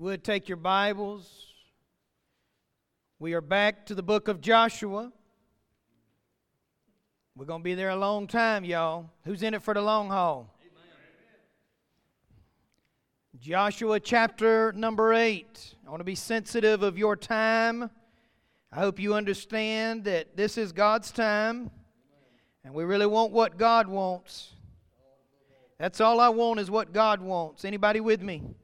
[0.00, 1.52] would take your Bibles.
[3.18, 5.12] We are back to the book of Joshua.
[7.36, 9.10] We're going to be there a long time, y'all.
[9.26, 10.56] Who's in it for the long haul?
[13.38, 15.74] Joshua chapter number 8.
[15.86, 17.90] I want to be sensitive of your time.
[18.72, 21.70] I hope you understand that this is God's time
[22.64, 24.54] and we really want what God wants.
[25.78, 27.66] That's all I want is what God wants.
[27.66, 28.54] Anybody with me?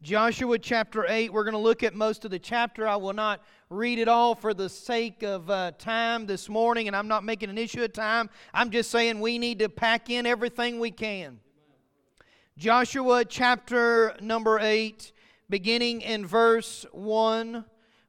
[0.00, 2.86] Joshua chapter 8, we're going to look at most of the chapter.
[2.86, 6.94] I will not read it all for the sake of uh, time this morning, and
[6.94, 8.30] I'm not making an issue of time.
[8.54, 11.40] I'm just saying we need to pack in everything we can.
[12.56, 15.10] Joshua chapter number 8,
[15.50, 17.64] beginning in verse 1.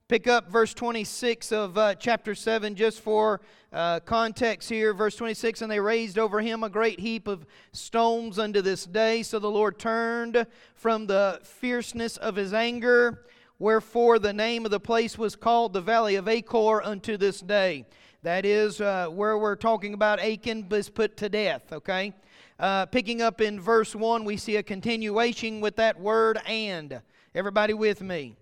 [0.09, 3.41] Pick up verse 26 of uh, chapter 7 just for
[3.71, 4.91] uh, context here.
[4.91, 9.21] Verse 26 And they raised over him a great heap of stones unto this day.
[9.21, 13.23] So the Lord turned from the fierceness of his anger,
[13.59, 17.85] wherefore the name of the place was called the Valley of Achor unto this day.
[18.23, 22.15] That is uh, where we're talking about Achan was put to death, okay?
[22.57, 26.99] Uh, picking up in verse 1, we see a continuation with that word and.
[27.35, 28.38] Everybody with me?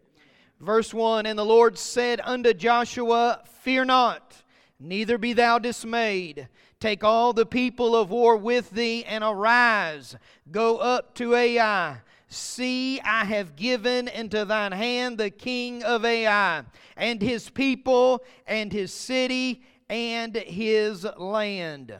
[0.60, 4.44] Verse 1 And the Lord said unto Joshua, Fear not,
[4.80, 6.48] neither be thou dismayed.
[6.80, 10.16] Take all the people of war with thee, and arise,
[10.52, 11.98] go up to Ai.
[12.30, 16.64] See, I have given into thine hand the king of Ai,
[16.96, 21.98] and his people, and his city, and his land.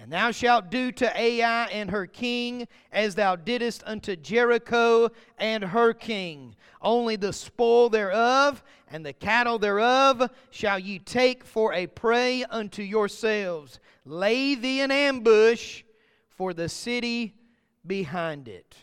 [0.00, 5.64] And thou shalt do to Ai and her king as thou didst unto Jericho and
[5.64, 6.54] her king.
[6.80, 12.82] Only the spoil thereof and the cattle thereof shall ye take for a prey unto
[12.82, 13.80] yourselves.
[14.04, 15.82] Lay thee an ambush
[16.30, 17.34] for the city
[17.84, 18.76] behind it.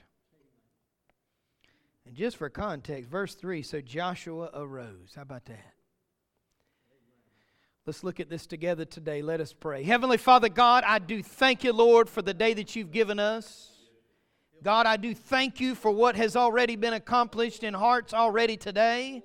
[2.05, 5.13] And just for context, verse 3 so Joshua arose.
[5.15, 5.74] How about that?
[7.87, 9.21] Let's look at this together today.
[9.21, 9.83] Let us pray.
[9.83, 13.73] Heavenly Father God, I do thank you, Lord, for the day that you've given us.
[14.63, 19.21] God, I do thank you for what has already been accomplished in hearts already today.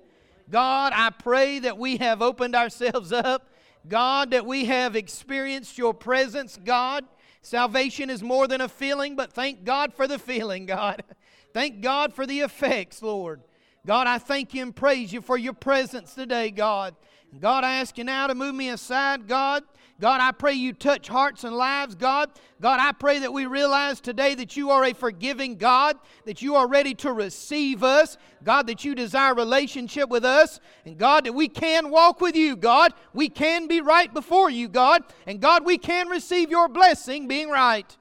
[0.47, 3.49] God, I pray that we have opened ourselves up.
[3.87, 7.03] God, that we have experienced your presence, God.
[7.41, 11.03] Salvation is more than a feeling, but thank God for the feeling, God.
[11.53, 13.41] Thank God for the effects, Lord.
[13.85, 16.95] God, I thank you and praise you for your presence today, God.
[17.39, 19.63] God, I ask you now to move me aside, God.
[20.01, 22.31] God, I pray you touch hearts and lives, God.
[22.59, 26.55] God, I pray that we realize today that you are a forgiving God, that you
[26.55, 31.33] are ready to receive us, God, that you desire relationship with us, and God, that
[31.33, 32.93] we can walk with you, God.
[33.13, 37.49] We can be right before you, God, and God, we can receive your blessing being
[37.49, 37.95] right.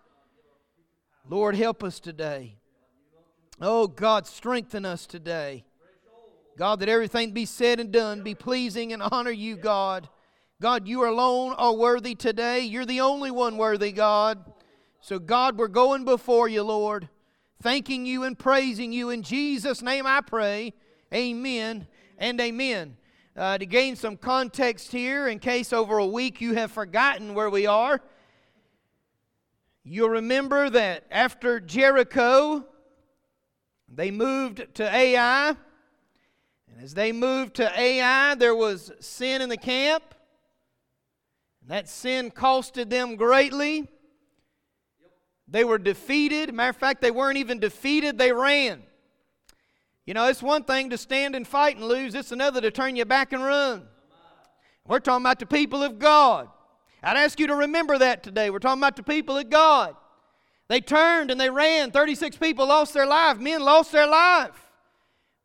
[1.29, 2.57] Lord, help us today.
[3.61, 5.65] Oh, God, strengthen us today.
[6.61, 10.11] God, that everything be said and done be pleasing and honor you, God.
[10.61, 12.61] God, you alone are worthy today.
[12.61, 14.45] You're the only one worthy, God.
[15.01, 17.09] So, God, we're going before you, Lord,
[17.63, 19.09] thanking you and praising you.
[19.09, 20.75] In Jesus' name I pray.
[21.15, 21.87] Amen
[22.19, 22.99] and amen.
[23.35, 27.49] Uh, to gain some context here, in case over a week you have forgotten where
[27.49, 28.03] we are,
[29.83, 32.67] you'll remember that after Jericho,
[33.89, 35.57] they moved to Ai.
[36.83, 40.03] As they moved to Ai, there was sin in the camp.
[41.61, 43.87] And that sin costed them greatly.
[45.47, 46.55] They were defeated.
[46.55, 48.83] Matter of fact, they weren't even defeated, they ran.
[50.07, 52.97] You know, it's one thing to stand and fight and lose, it's another to turn
[52.97, 53.87] your back and run.
[54.87, 56.49] We're talking about the people of God.
[57.03, 58.49] I'd ask you to remember that today.
[58.49, 59.97] We're talking about the people of God.
[60.69, 61.91] They turned and they ran.
[61.91, 63.39] 36 people lost their life.
[63.39, 64.70] Men lost their life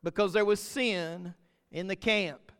[0.05, 1.33] because there was sin
[1.71, 2.51] in the camp.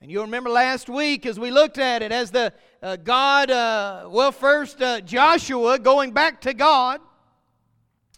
[0.00, 4.08] And you'll remember last week as we looked at it, as the uh, God, uh,
[4.10, 7.02] well, first uh, Joshua going back to God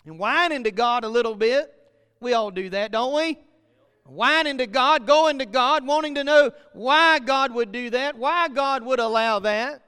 [0.06, 1.74] and whining to God a little bit.
[2.20, 3.38] We all do that, don't we?
[4.06, 8.48] Whining to God, going to God, wanting to know why God would do that, why
[8.48, 9.82] God would allow that.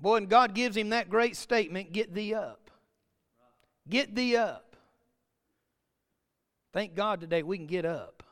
[0.00, 2.70] Boy, and God gives him that great statement get thee up.
[3.88, 4.67] Get thee up.
[6.72, 8.22] Thank God today we can get up.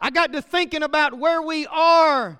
[0.00, 2.38] I got to thinking about where we are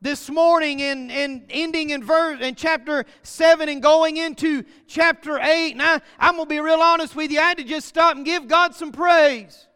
[0.00, 5.72] this morning and, and ending in verse in chapter 7 and going into chapter 8.
[5.72, 7.40] And I, I'm going to be real honest with you.
[7.40, 9.66] I had to just stop and give God some praise.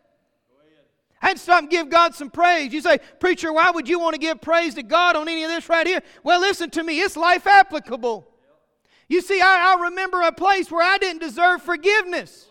[1.20, 2.72] I had to stop and give God some praise.
[2.72, 5.50] You say, Preacher, why would you want to give praise to God on any of
[5.50, 6.00] this right here?
[6.22, 8.26] Well, listen to me, it's life applicable.
[9.08, 12.47] You see, I, I remember a place where I didn't deserve forgiveness.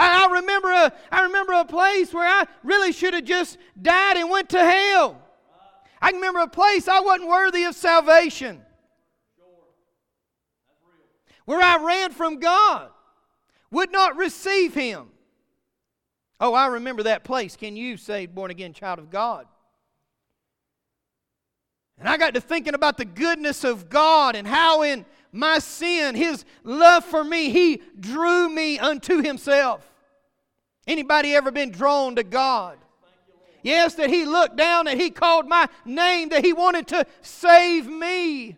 [0.00, 4.16] I, I, remember a, I remember a place where I really should have just died
[4.16, 5.20] and went to hell.
[6.00, 8.62] I remember a place I wasn't worthy of salvation.
[11.44, 12.88] Where I ran from God,
[13.70, 15.08] would not receive Him.
[16.40, 17.54] Oh, I remember that place.
[17.54, 19.46] Can you say, born again child of God?
[21.98, 26.14] And I got to thinking about the goodness of God and how in my sin,
[26.14, 29.89] His love for me, He drew me unto Himself.
[30.90, 32.76] Anybody ever been drawn to God?
[33.62, 37.86] Yes, that He looked down and He called my name, that He wanted to save
[37.86, 38.56] me.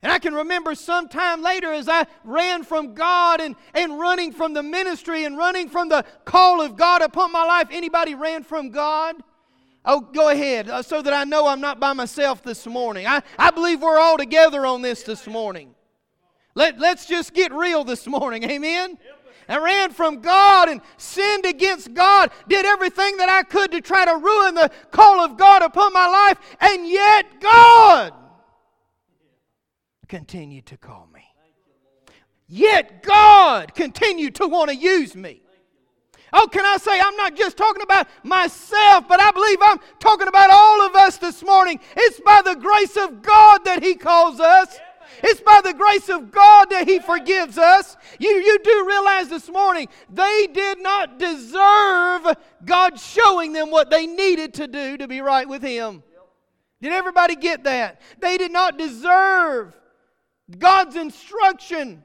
[0.00, 4.54] And I can remember sometime later as I ran from God and, and running from
[4.54, 7.68] the ministry and running from the call of God upon my life.
[7.70, 9.16] Anybody ran from God?
[9.84, 13.06] Oh, go ahead, uh, so that I know I'm not by myself this morning.
[13.06, 15.74] I, I believe we're all together on this this morning.
[16.54, 18.96] Let, let's just get real this morning, amen?
[19.48, 24.04] I ran from God and sinned against God, did everything that I could to try
[24.04, 28.12] to ruin the call of God upon my life, and yet God
[30.08, 31.24] continued to call me.
[32.46, 35.42] Yet God continued to want to use me.
[36.34, 40.28] Oh, can I say, I'm not just talking about myself, but I believe I'm talking
[40.28, 41.78] about all of us this morning.
[41.94, 44.78] It's by the grace of God that He calls us.
[45.22, 47.96] It's by the grace of God that He forgives us.
[48.18, 54.06] You, you do realize this morning they did not deserve God showing them what they
[54.06, 56.02] needed to do to be right with Him.
[56.80, 58.00] Did everybody get that?
[58.18, 59.76] They did not deserve
[60.58, 62.04] God's instruction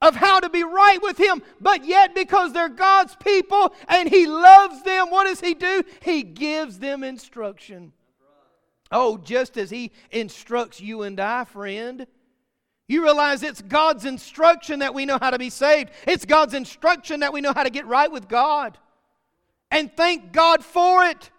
[0.00, 4.26] of how to be right with Him, but yet because they're God's people and He
[4.26, 5.82] loves them, what does He do?
[6.02, 7.92] He gives them instruction.
[8.92, 12.06] Oh, just as He instructs you and I, friend.
[12.88, 15.90] You realize it's God's instruction that we know how to be saved.
[16.06, 18.78] It's God's instruction that we know how to get right with God.
[19.70, 21.30] And thank God for it.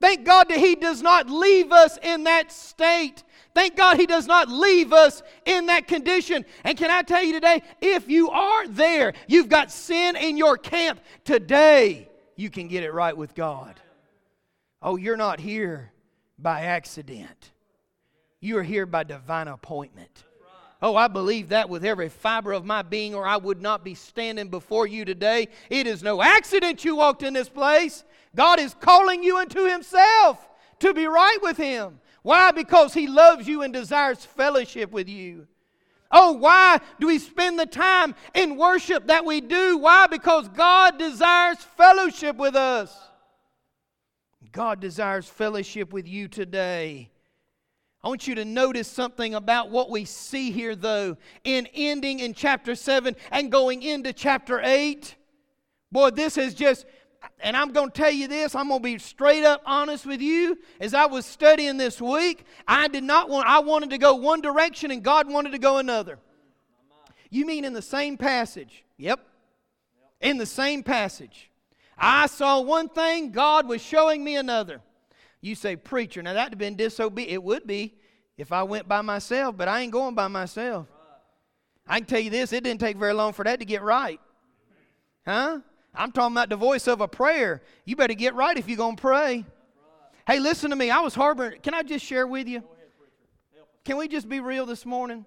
[0.00, 3.22] Thank God that He does not leave us in that state.
[3.54, 6.44] Thank God He does not leave us in that condition.
[6.64, 10.58] And can I tell you today, if you are there, you've got sin in your
[10.58, 13.80] camp, today you can get it right with God.
[14.82, 15.92] Oh, you're not here
[16.38, 17.52] by accident,
[18.40, 20.25] you are here by divine appointment.
[20.82, 23.94] Oh, I believe that with every fiber of my being, or I would not be
[23.94, 25.48] standing before you today.
[25.70, 28.04] It is no accident you walked in this place.
[28.34, 30.38] God is calling you into Himself
[30.80, 32.00] to be right with Him.
[32.22, 32.50] Why?
[32.50, 35.46] Because He loves you and desires fellowship with you.
[36.10, 39.78] Oh, why do we spend the time in worship that we do?
[39.78, 40.06] Why?
[40.06, 42.96] Because God desires fellowship with us.
[44.52, 47.10] God desires fellowship with you today.
[48.02, 52.34] I want you to notice something about what we see here, though, in ending in
[52.34, 55.16] chapter 7 and going into chapter 8.
[55.90, 56.86] Boy, this is just
[57.40, 60.20] and I'm going to tell you this, I'm going to be straight up honest with
[60.20, 60.58] you.
[60.80, 64.40] As I was studying this week, I did not want, I wanted to go one
[64.40, 66.18] direction and God wanted to go another.
[67.30, 68.84] You mean in the same passage?
[68.96, 69.20] Yep.
[70.20, 71.50] In the same passage.
[71.98, 74.80] I saw one thing, God was showing me another.
[75.40, 77.32] You say, preacher, now that'd have been disobedient.
[77.32, 77.94] It would be
[78.36, 80.86] if I went by myself, but I ain't going by myself.
[81.86, 84.20] I can tell you this, it didn't take very long for that to get right.
[85.24, 85.60] Huh?
[85.94, 87.62] I'm talking about the voice of a prayer.
[87.84, 89.44] You better get right if you're going to pray.
[90.26, 90.90] Hey, listen to me.
[90.90, 91.60] I was harboring.
[91.60, 92.62] Can I just share with you?
[93.84, 95.24] Can we just be real this morning?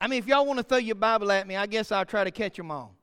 [0.00, 2.24] I mean, if y'all want to throw your Bible at me, I guess I'll try
[2.24, 2.94] to catch them all.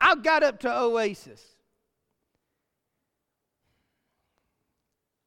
[0.00, 1.53] I got up to Oasis.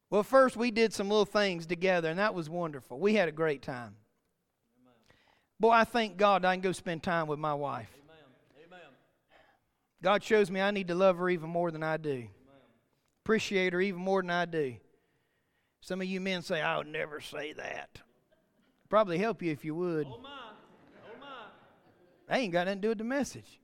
[0.09, 2.99] Well, first we did some little things together, and that was wonderful.
[2.99, 3.95] We had a great time.
[5.59, 7.89] Boy, I thank God I can go spend time with my wife.
[10.01, 12.27] God shows me I need to love her even more than I do.
[13.23, 14.75] Appreciate her even more than I do.
[15.81, 18.01] Some of you men say, I would never say that.
[18.89, 20.07] Probably help you if you would.
[20.07, 20.29] Oh my.
[20.29, 22.33] Oh my.
[22.33, 23.59] I ain't got nothing to do with the message.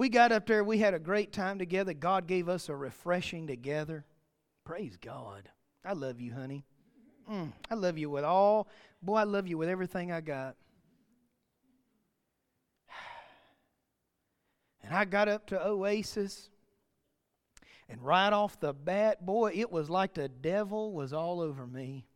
[0.00, 1.92] We got up there, we had a great time together.
[1.92, 4.06] God gave us a refreshing together.
[4.64, 5.50] Praise God.
[5.84, 6.64] I love you, honey.
[7.30, 8.66] Mm, I love you with all,
[9.02, 10.56] boy, I love you with everything I got.
[14.82, 16.48] And I got up to Oasis,
[17.86, 22.06] and right off the bat, boy, it was like the devil was all over me.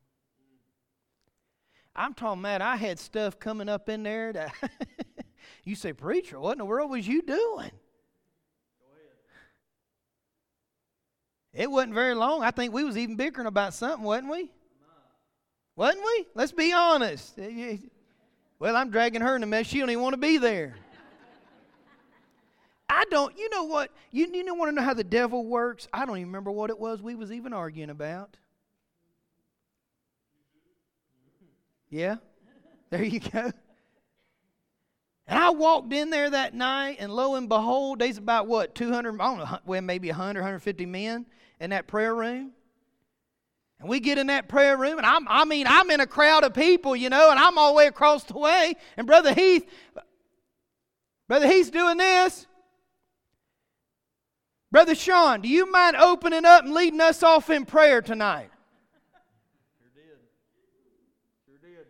[1.94, 4.54] I'm talking about I had stuff coming up in there that
[5.64, 7.70] you say, Preacher, what in the world was you doing?
[11.52, 12.42] It wasn't very long.
[12.42, 14.50] I think we was even bickering about something, wasn't we?
[15.76, 16.26] Wasn't we?
[16.34, 17.38] Let's be honest.
[17.38, 17.76] Eh, eh,
[18.58, 19.66] well, I'm dragging her in the mess.
[19.66, 20.74] She don't even want to be there.
[22.88, 23.90] I don't, you know what?
[24.10, 25.88] You, you don't want to know how the devil works?
[25.92, 28.36] I don't even remember what it was we was even arguing about.
[31.90, 32.16] Yeah?
[32.90, 33.50] There you go.
[35.26, 39.20] And I walked in there that night, and lo and behold, there's about what, 200,
[39.20, 41.26] I don't know, well, maybe 100, 150 men
[41.60, 42.52] in that prayer room.
[43.80, 46.44] And we get in that prayer room, and I'm, I mean, I'm in a crowd
[46.44, 48.74] of people, you know, and I'm all the way across the way.
[48.96, 49.66] And Brother Heath,
[51.26, 52.46] Brother Heath's doing this.
[54.70, 58.50] Brother Sean, do you mind opening up and leading us off in prayer tonight?
[59.78, 60.18] Sure did.
[61.46, 61.86] Sure did.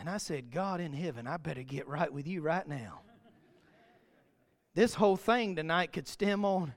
[0.00, 3.02] And I said, God in heaven, I better get right with you right now.
[4.74, 6.72] This whole thing tonight could stem on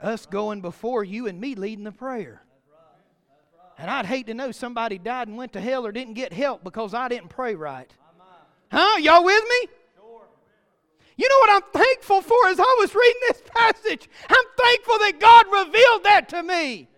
[0.00, 2.40] us going before you and me leading the prayer.
[3.76, 6.64] And I'd hate to know somebody died and went to hell or didn't get help
[6.64, 7.92] because I didn't pray right.
[8.72, 8.96] Huh?
[8.96, 9.68] Y'all with me?
[11.18, 14.08] You know what I'm thankful for as I was reading this passage?
[14.30, 16.88] I'm thankful that God revealed that to me.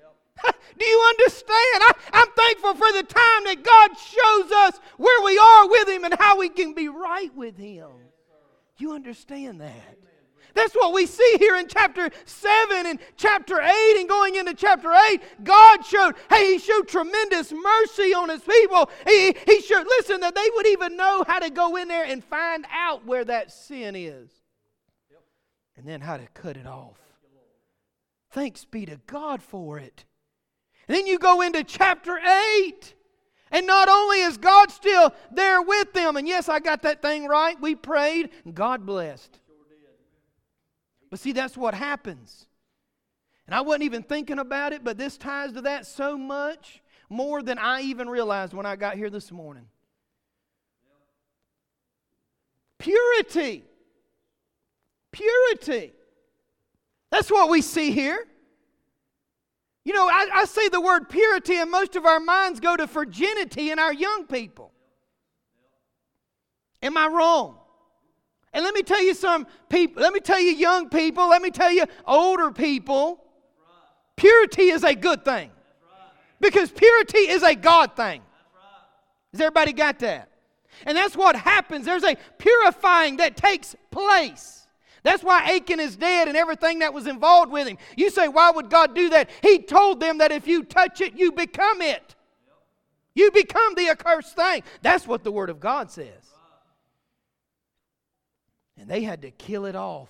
[0.78, 1.48] Do you understand?
[1.52, 6.04] I, am thankful for the time that God shows us where we are with Him
[6.04, 7.88] and how we can be right with Him.
[8.78, 9.98] You understand that?
[10.54, 14.92] That's what we see here in chapter 7 and chapter 8 and going into chapter
[14.92, 15.20] 8.
[15.44, 18.90] God showed, hey, He showed tremendous mercy on His people.
[19.06, 22.24] He, he showed, listen, that they would even know how to go in there and
[22.24, 24.30] find out where that sin is
[25.78, 26.98] and then how to cut it off.
[28.30, 30.04] Thanks be to God for it.
[30.88, 32.94] Then you go into chapter 8.
[33.50, 37.26] And not only is God still there with them, and yes, I got that thing
[37.26, 37.58] right.
[37.60, 39.38] We prayed, God blessed.
[41.10, 42.46] But see, that's what happens.
[43.46, 47.42] And I wasn't even thinking about it, but this ties to that so much more
[47.42, 49.64] than I even realized when I got here this morning.
[52.78, 53.64] Purity.
[55.10, 55.92] Purity.
[57.10, 58.26] That's what we see here.
[59.88, 62.84] You know, I, I, say the word purity, and most of our minds go to
[62.84, 64.70] virginity in our young people.
[66.82, 67.56] Am I wrong?
[68.52, 71.50] And let me tell you some people, let me tell you young people, let me
[71.50, 73.24] tell you older people,
[74.14, 75.50] purity is a good thing.
[76.38, 78.20] Because purity is a God thing.
[79.32, 80.28] Has everybody got that?
[80.84, 81.86] And that's what happens.
[81.86, 84.57] There's a purifying that takes place.
[85.02, 87.78] That's why Achan is dead and everything that was involved with him.
[87.96, 89.30] You say, why would God do that?
[89.42, 92.14] He told them that if you touch it, you become it.
[93.14, 94.62] You become the accursed thing.
[94.82, 96.06] That's what the Word of God says.
[98.76, 100.08] And they had to kill it off,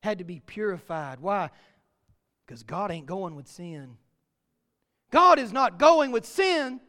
[0.00, 1.20] had to be purified.
[1.20, 1.50] Why?
[2.46, 3.96] Because God ain't going with sin.
[5.10, 6.80] God is not going with sin.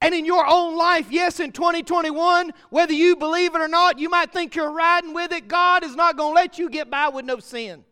[0.00, 4.08] And in your own life, yes, in 2021, whether you believe it or not, you
[4.08, 5.48] might think you're riding with it.
[5.48, 7.84] God is not going to let you get by with no sin.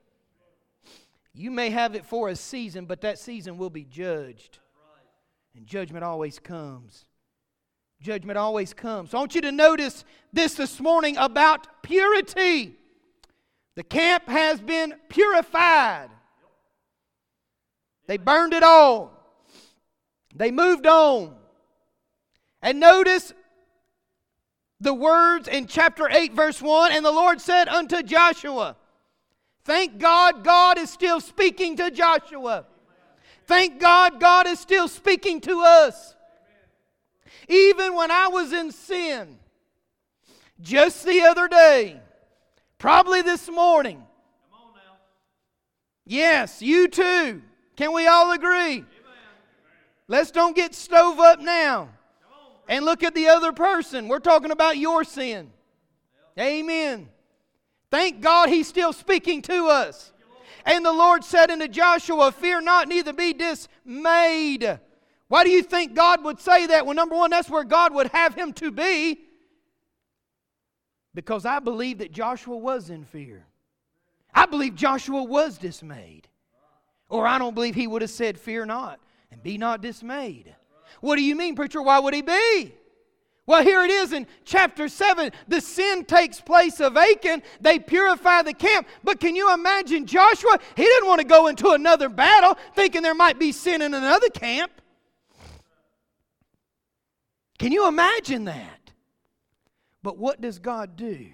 [1.35, 4.59] You may have it for a season, but that season will be judged.
[5.57, 7.07] And judgment always comes.
[8.01, 9.11] Judgment always comes.
[9.11, 12.77] So I want you to notice this this morning about purity.
[13.75, 16.09] The camp has been purified.
[18.07, 19.13] They burned it all.
[20.35, 21.35] They moved on.
[22.63, 23.33] And notice
[24.81, 28.77] the words in chapter 8, verse 1 And the Lord said unto Joshua,
[29.65, 32.67] Thank God, God is still speaking to Joshua.
[33.47, 36.15] Thank God, God is still speaking to us.
[37.49, 39.39] Even when I was in sin,
[40.61, 42.01] just the other day,
[42.79, 44.03] probably this morning.
[46.05, 47.43] Yes, you too.
[47.77, 48.85] Can we all agree?
[50.09, 51.91] Let's don't get stove up now
[52.69, 54.09] and look at the other person.
[54.09, 55.51] We're talking about your sin.
[56.39, 57.09] Amen.
[57.91, 60.13] Thank God he's still speaking to us.
[60.65, 64.81] And the Lord said unto Joshua, Fear not, neither be dismayed.
[65.29, 66.85] Why do you think God would say that?
[66.85, 69.21] Well, number one, that's where God would have him to be.
[71.15, 73.47] Because I believe that Joshua was in fear.
[74.35, 76.29] I believe Joshua was dismayed.
[77.09, 80.55] Or I don't believe he would have said, Fear not, and be not dismayed.
[81.01, 81.83] What do you mean, preacher?
[81.83, 82.75] Why would he be?
[83.47, 85.31] Well, here it is in chapter 7.
[85.47, 87.43] The sin takes place of Achan.
[87.61, 88.89] They purify the camp.
[89.05, 90.59] But can you imagine Joshua?
[90.75, 94.29] He didn't want to go into another battle thinking there might be sin in another
[94.31, 94.73] camp.
[97.59, 98.91] Can you imagine that?
[100.03, 101.27] But what does God do?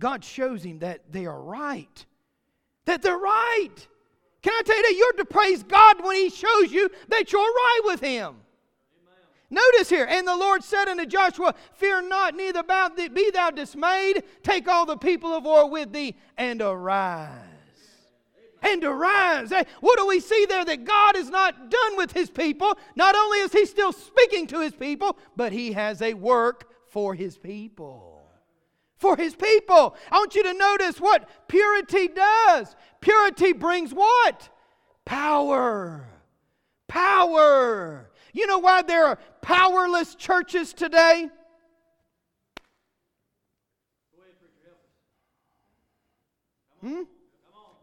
[0.00, 2.04] God shows him that they are right.
[2.86, 3.74] That they're right.
[4.42, 7.40] Can I tell you that you're to praise God when He shows you that you're
[7.40, 8.36] right with Him?
[9.48, 14.24] Notice here, and the Lord said unto Joshua, Fear not, neither be thou dismayed.
[14.42, 17.42] Take all the people of war with thee and arise.
[18.62, 19.52] And arise.
[19.80, 20.64] What do we see there?
[20.64, 22.76] That God is not done with his people.
[22.96, 27.14] Not only is he still speaking to his people, but he has a work for
[27.14, 28.24] his people.
[28.96, 29.94] For his people.
[30.10, 32.74] I want you to notice what purity does.
[33.00, 34.48] Purity brings what?
[35.04, 36.08] Power.
[36.88, 38.05] Power.
[38.36, 41.30] You know why there are powerless churches today?
[46.82, 47.04] Hmm?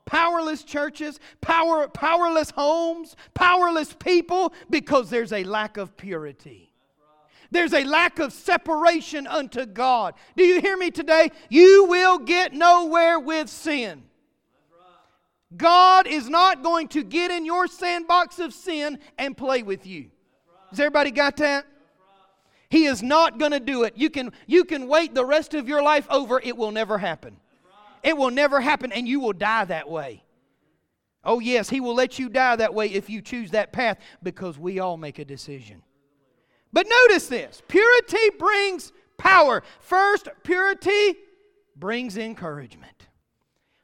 [0.06, 6.72] Powerless churches, power, powerless homes, powerless people because there's a lack of purity.
[7.50, 10.14] There's a lack of separation unto God.
[10.38, 11.32] Do you hear me today?
[11.50, 14.04] You will get nowhere with sin.
[15.58, 20.12] God is not going to get in your sandbox of sin and play with you.
[20.74, 21.68] Has everybody got that?
[22.68, 23.94] He is not going to do it.
[23.96, 27.38] You can, you can wait the rest of your life over, it will never happen.
[28.02, 30.24] It will never happen, and you will die that way.
[31.24, 34.58] Oh, yes, He will let you die that way if you choose that path because
[34.58, 35.84] we all make a decision.
[36.74, 39.62] But notice this purity brings power.
[39.80, 41.18] First, purity
[41.76, 43.10] brings encouragement.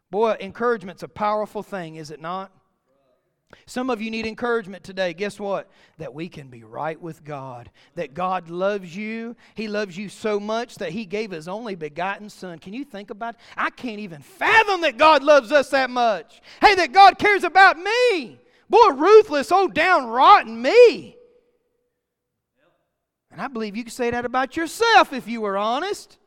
[0.10, 2.52] Boy, encouragement's a powerful thing, is it not?
[3.66, 5.14] Some of you need encouragement today.
[5.14, 5.70] Guess what?
[5.98, 7.72] That we can be right with God.
[7.96, 9.36] That God loves you.
[9.56, 12.60] He loves you so much that He gave His only begotten Son.
[12.60, 13.42] Can you think about it?
[13.58, 16.42] I can't even fathom that God loves us that much.
[16.62, 18.40] Hey, that God cares about me.
[18.70, 21.16] Boy, ruthless, oh, down rotten me.
[23.32, 26.18] And I believe you could say that about yourself if you were honest.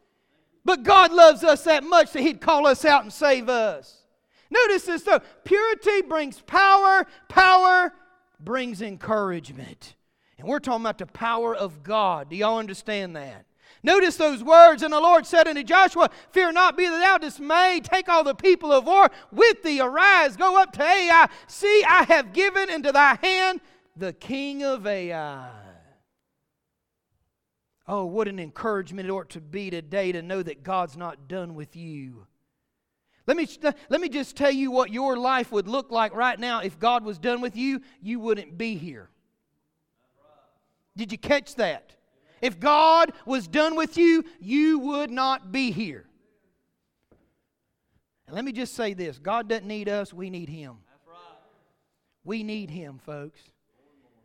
[0.65, 4.02] But God loves us that much that He'd call us out and save us.
[4.53, 7.93] Notice this though purity brings power, power
[8.39, 9.95] brings encouragement.
[10.39, 12.31] And we're talking about the power of God.
[12.31, 13.47] Do y'all understand that?
[13.85, 18.09] Notice those words, and the Lord said unto Joshua, Fear not, be thou dismayed, take
[18.09, 21.29] all the people of war with thee, arise, go up to Ai.
[21.49, 23.61] See, I have given into thy hand
[23.97, 25.51] the king of Ai.
[27.89, 31.55] Oh, what an encouragement it ought to be today to know that God's not done
[31.55, 32.27] with you.
[33.27, 33.47] Let me,
[33.89, 37.05] let me just tell you what your life would look like right now if God
[37.05, 39.09] was done with you, you wouldn't be here.
[40.97, 41.93] Did you catch that?
[42.41, 46.05] If God was done with you, you would not be here.
[48.27, 50.79] And let me just say this God doesn't need us, we need Him.
[52.25, 53.41] We need Him, folks.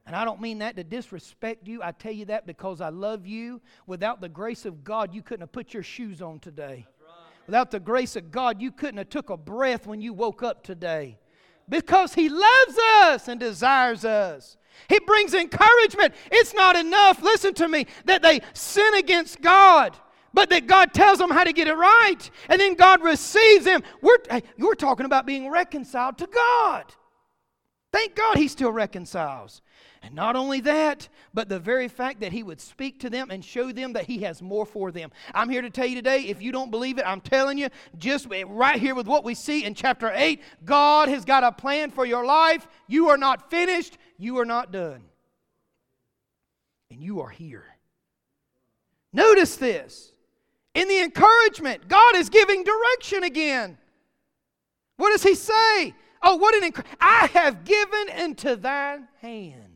[0.06, 1.84] And I don't mean that to disrespect you.
[1.84, 3.62] I tell you that because I love you.
[3.86, 6.88] Without the grace of God, you couldn't have put your shoes on today.
[7.48, 10.64] Without the grace of God, you couldn't have took a breath when you woke up
[10.64, 11.18] today.
[11.68, 14.58] Because He loves us and desires us.
[14.90, 16.14] He brings encouragement.
[16.32, 19.98] It's not enough, listen to me, that they sin against God,
[20.34, 22.30] but that God tells them how to get it right.
[22.50, 23.82] And then God receives them.
[24.02, 24.18] We're,
[24.58, 26.86] you're talking about being reconciled to God.
[27.92, 29.62] Thank God He still reconciles.
[30.04, 33.44] And not only that, but the very fact that he would speak to them and
[33.44, 35.12] show them that he has more for them.
[35.34, 38.28] I'm here to tell you today, if you don't believe it, I'm telling you, just
[38.48, 42.06] right here with what we see in chapter 8, God has got a plan for
[42.06, 42.68] your life.
[42.88, 45.04] You are not finished, you are not done.
[46.92, 47.66] And you are here.
[49.12, 50.14] Notice this.
[50.74, 53.78] In the encouragement, God is giving direction again.
[54.98, 55.96] What does he say?
[56.22, 56.98] Oh, what an encouragement.
[57.02, 59.67] I have given into thine hand.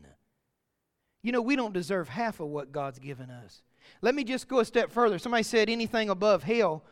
[1.22, 3.62] You know, we don't deserve half of what God's given us.
[4.00, 5.18] Let me just go a step further.
[5.18, 6.82] Somebody said anything above hell,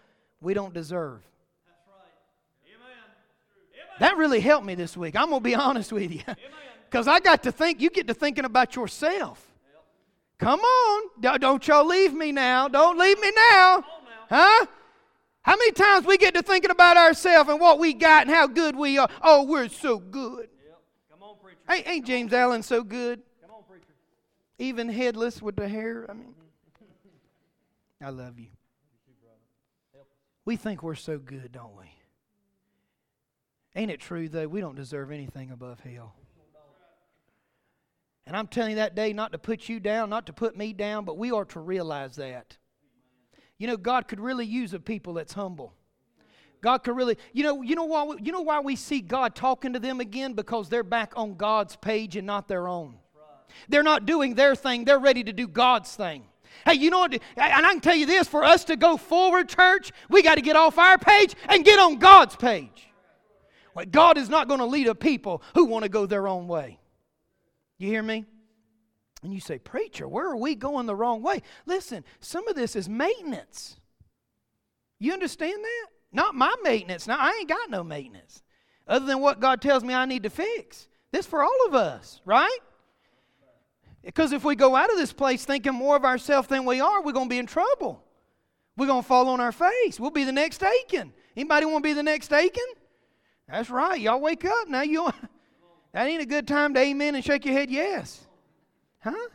[0.40, 1.20] we don't deserve.
[1.66, 2.76] That's right.
[2.76, 3.98] Amen.
[3.98, 5.16] That really helped me this week.
[5.16, 6.22] I'm going to be honest with you.
[6.88, 9.44] Because I got to think, you get to thinking about yourself.
[9.72, 9.84] Yep.
[10.38, 11.10] Come on.
[11.40, 12.68] Don't y'all leave me now.
[12.68, 13.84] Don't leave me now.
[13.84, 13.84] now.
[14.28, 14.66] Huh?
[15.42, 18.46] How many times we get to thinking about ourselves and what we got and how
[18.46, 19.08] good we are?
[19.22, 20.48] Oh, we're so good.
[20.66, 20.78] Yep.
[21.10, 21.88] Come on, preacher.
[21.88, 23.22] Ain't James Allen so good?
[24.60, 26.06] Even headless with the hair.
[26.08, 26.34] I mean,
[28.02, 28.48] I love you.
[30.44, 31.84] We think we're so good, don't we?
[33.74, 34.48] Ain't it true, though?
[34.48, 36.14] We don't deserve anything above hell.
[38.26, 40.72] And I'm telling you that day not to put you down, not to put me
[40.72, 42.58] down, but we are to realize that.
[43.58, 45.74] You know, God could really use a people that's humble.
[46.60, 49.72] God could really, you know, you know why you know why we see God talking
[49.72, 52.99] to them again because they're back on God's page and not their own.
[53.68, 56.24] They're not doing their thing, they're ready to do God's thing.
[56.64, 57.12] Hey, you know what?
[57.14, 60.42] And I can tell you this for us to go forward, church, we got to
[60.42, 62.88] get off our page and get on God's page.
[63.90, 66.78] God is not going to lead a people who want to go their own way.
[67.78, 68.26] You hear me?
[69.22, 71.42] And you say, Preacher, where are we going the wrong way?
[71.66, 73.78] Listen, some of this is maintenance.
[74.98, 75.86] You understand that?
[76.12, 77.06] Not my maintenance.
[77.06, 78.42] Now, I ain't got no maintenance
[78.86, 80.88] other than what God tells me I need to fix.
[81.12, 82.58] This for all of us, right?
[84.04, 87.02] Because if we go out of this place thinking more of ourselves than we are,
[87.02, 88.02] we're going to be in trouble.
[88.76, 90.00] We're going to fall on our face.
[90.00, 91.12] We'll be the next Achan.
[91.36, 92.62] Anybody want to be the next Achan?
[93.48, 94.00] That's right.
[94.00, 94.82] Y'all wake up now.
[94.82, 95.10] You
[95.92, 98.26] that ain't a good time to amen and shake your head yes.
[99.00, 99.28] Huh?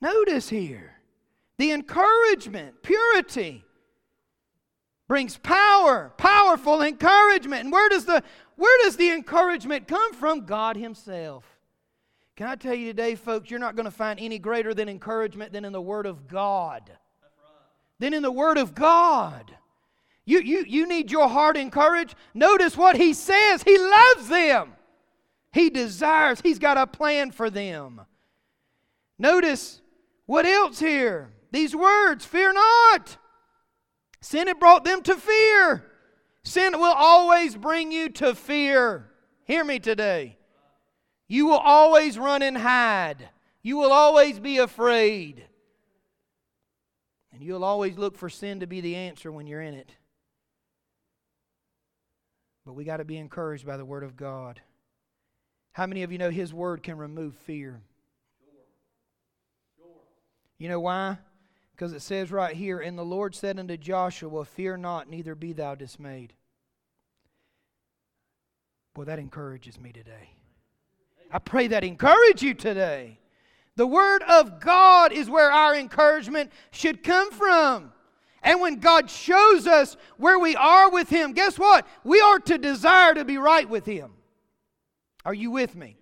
[0.00, 0.92] Notice here
[1.58, 3.64] the encouragement, purity
[5.08, 7.64] brings power, powerful encouragement.
[7.64, 8.22] And where does the
[8.56, 10.44] where does the encouragement come from?
[10.44, 11.51] God himself.
[12.36, 15.52] Can I tell you today, folks, you're not going to find any greater than encouragement
[15.52, 16.90] than in the Word of God.
[17.98, 19.54] Than in the Word of God.
[20.24, 22.14] You, you, you need your heart encouraged.
[22.32, 23.62] Notice what he says.
[23.62, 24.72] He loves them.
[25.52, 28.00] He desires, he's got a plan for them.
[29.18, 29.82] Notice
[30.24, 31.34] what else here?
[31.50, 33.18] These words, fear not.
[34.22, 35.84] Sin had brought them to fear.
[36.42, 39.10] Sin will always bring you to fear.
[39.44, 40.38] Hear me today.
[41.32, 43.30] You will always run and hide.
[43.62, 45.42] You will always be afraid.
[47.32, 49.92] And you'll always look for sin to be the answer when you're in it.
[52.66, 54.60] But we got to be encouraged by the Word of God.
[55.72, 57.80] How many of you know His Word can remove fear?
[60.58, 61.16] You know why?
[61.74, 65.54] Because it says right here, And the Lord said unto Joshua, Fear not, neither be
[65.54, 66.34] thou dismayed.
[68.92, 70.34] Boy, that encourages me today.
[71.32, 73.18] I pray that encourage you today.
[73.76, 77.92] The Word of God is where our encouragement should come from.
[78.42, 81.86] And when God shows us where we are with Him, guess what?
[82.04, 84.12] We are to desire to be right with Him.
[85.24, 85.96] Are you with me?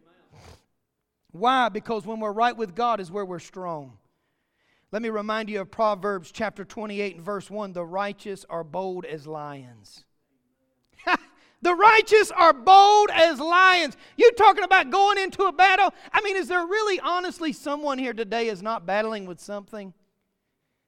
[1.30, 1.68] Why?
[1.68, 3.98] Because when we're right with God is where we're strong.
[4.90, 9.04] Let me remind you of Proverbs chapter 28 and verse 1 the righteous are bold
[9.04, 10.04] as lions.
[11.62, 13.96] the righteous are bold as lions.
[14.16, 15.92] You talking about going into a battle?
[16.12, 19.92] I mean, is there really honestly someone here today is not battling with something?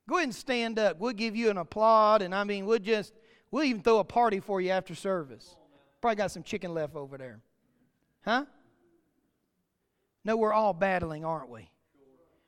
[0.09, 0.99] Go ahead and stand up.
[0.99, 3.13] We'll give you an applaud, and I mean, we'll just,
[3.51, 5.57] we'll even throw a party for you after service.
[6.01, 7.41] Probably got some chicken left over there.
[8.25, 8.47] Huh?
[10.25, 11.69] No, we're all battling, aren't we?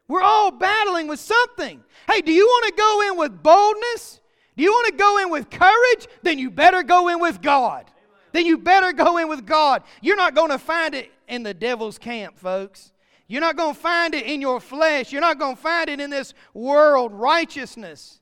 [0.09, 1.83] We're all battling with something.
[2.11, 4.21] Hey, do you want to go in with boldness?
[4.57, 6.07] Do you want to go in with courage?
[6.23, 7.91] Then you better go in with God.
[8.35, 9.85] Then you better go in with God.
[10.03, 12.91] You're not going to find it in the devil's camp, folks.
[13.29, 15.13] You're not going to find it in your flesh.
[15.13, 17.13] You're not going to find it in this world.
[17.13, 18.19] Righteousness.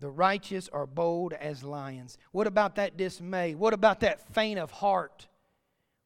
[0.00, 2.18] The righteous are bold as lions.
[2.32, 3.54] What about that dismay?
[3.54, 5.28] What about that faint of heart?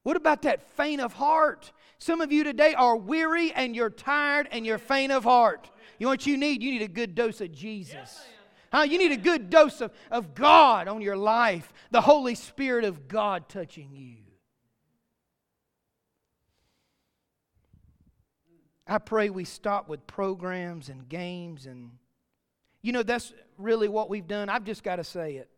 [0.02, 1.72] What about that faint of heart?
[1.98, 5.70] Some of you today are weary and you're tired and you're faint of heart.
[5.98, 6.62] You know what you need?
[6.62, 8.20] You need a good dose of Jesus.
[8.72, 8.82] Huh?
[8.82, 13.08] You need a good dose of, of God on your life, the Holy Spirit of
[13.08, 14.16] God touching you.
[18.86, 21.92] I pray we stop with programs and games and
[22.82, 24.48] you know that's really what we've done.
[24.48, 25.48] I've just got to say it.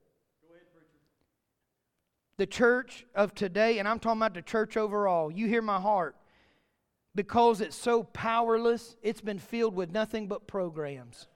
[2.37, 6.17] the church of today, and I'm talking about the church overall, you hear my heart.
[7.15, 11.29] Because it's so powerless, it's been filled with nothing but programs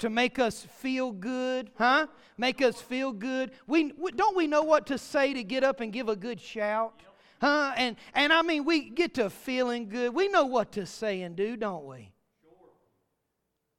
[0.00, 2.06] to make us feel good, huh?
[2.36, 3.52] Make us feel good.
[3.66, 7.00] We, don't we know what to say to get up and give a good shout?
[7.40, 7.72] Huh?
[7.76, 10.14] And, and I mean, we get to feeling good.
[10.14, 12.12] We know what to say and do, don't we?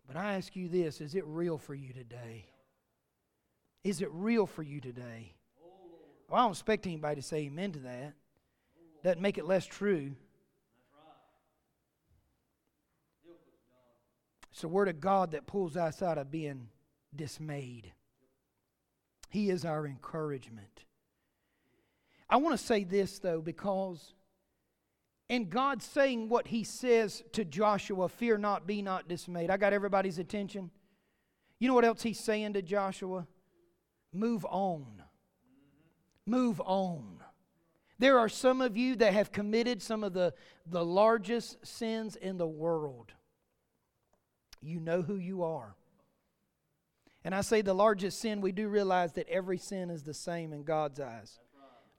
[0.08, 2.46] But I ask you this is it real for you today?
[3.84, 5.36] Is it real for you today?
[6.28, 8.14] Well, I don't expect anybody to say amen to that.
[9.04, 10.12] Doesn't make it less true.
[14.60, 16.68] It's the Word of God that pulls us out of being
[17.16, 17.94] dismayed.
[19.30, 20.84] He is our encouragement.
[22.30, 24.16] I want to say this, though, because
[25.30, 29.72] in God saying what He says to Joshua, fear not, be not dismayed, I got
[29.72, 30.72] everybody's attention.
[31.58, 33.28] You know what else He's saying to Joshua?
[34.12, 35.04] Move on.
[36.26, 37.24] Move on.
[37.98, 40.34] There are some of you that have committed some of the,
[40.68, 43.14] the largest sins in the world.
[44.62, 45.76] You know who you are.
[47.24, 50.54] And I say the largest sin, we do realize that every sin is the same
[50.54, 51.40] in God's eyes.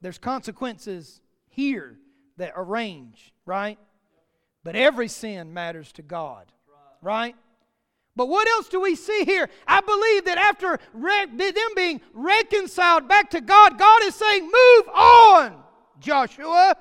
[0.01, 1.97] There's consequences here
[2.37, 3.77] that arrange, right?
[4.63, 6.51] But every sin matters to God,
[7.01, 7.35] right?
[8.15, 9.49] But what else do we see here?
[9.67, 14.89] I believe that after re- them being reconciled back to God, God is saying, Move
[14.93, 15.63] on,
[15.99, 16.75] Joshua.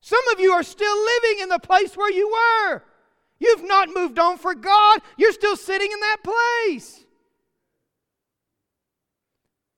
[0.00, 2.82] Some of you are still living in the place where you were.
[3.38, 7.04] You've not moved on for God, you're still sitting in that place.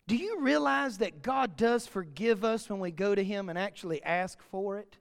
[0.07, 4.03] Do you realize that God does forgive us when we go to Him and actually
[4.05, 4.97] ask for it?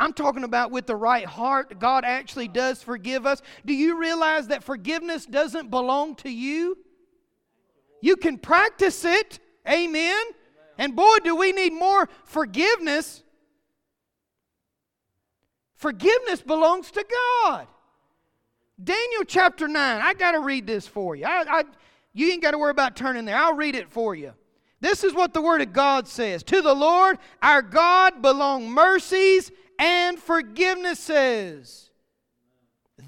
[0.00, 3.40] I'm talking about with the right heart, God actually does forgive us.
[3.64, 6.76] Do you realize that forgiveness doesn't belong to you?
[8.00, 9.38] You can practice it.
[9.68, 10.22] Amen.
[10.76, 13.23] And boy, do we need more forgiveness.
[15.84, 17.04] Forgiveness belongs to
[17.44, 17.66] God.
[18.82, 20.00] Daniel chapter 9.
[20.00, 21.26] I got to read this for you.
[21.26, 21.64] I, I,
[22.14, 23.36] you ain't got to worry about turning there.
[23.36, 24.32] I'll read it for you.
[24.80, 29.52] This is what the Word of God says To the Lord our God belong mercies
[29.78, 31.90] and forgivenesses,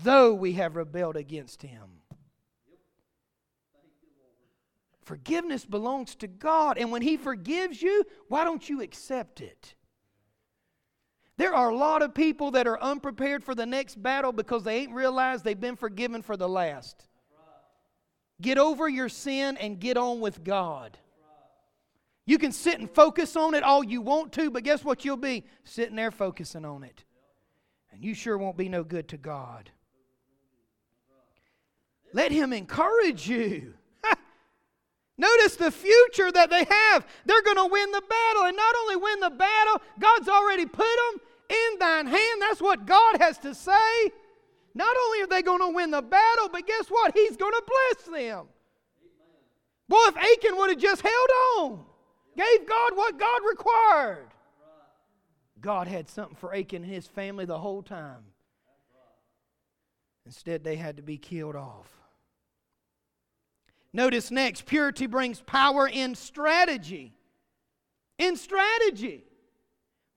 [0.02, 2.02] though we have rebelled against Him.
[5.00, 6.76] Forgiveness belongs to God.
[6.76, 9.76] And when He forgives you, why don't you accept it?
[11.38, 14.78] There are a lot of people that are unprepared for the next battle because they
[14.78, 17.06] ain't realized they've been forgiven for the last.
[18.40, 20.98] Get over your sin and get on with God.
[22.26, 25.16] You can sit and focus on it all you want to, but guess what you'll
[25.16, 25.44] be?
[25.64, 27.04] Sitting there focusing on it.
[27.92, 29.70] And you sure won't be no good to God.
[32.12, 33.74] Let Him encourage you.
[35.18, 37.06] Notice the future that they have.
[37.24, 38.42] They're going to win the battle.
[38.44, 42.42] And not only win the battle, God's already put them in thine hand.
[42.42, 44.12] That's what God has to say.
[44.74, 47.14] Not only are they going to win the battle, but guess what?
[47.14, 48.46] He's going to bless them.
[49.88, 51.84] Boy, if Achan would have just held on,
[52.36, 54.28] gave God what God required,
[55.60, 58.24] God had something for Achan and his family the whole time.
[60.26, 61.88] Instead, they had to be killed off.
[63.92, 67.14] Notice next purity brings power in strategy.
[68.18, 69.25] In strategy.